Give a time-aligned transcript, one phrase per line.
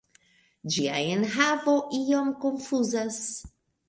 [0.75, 3.21] Ĝia enhavo iom konfuzas.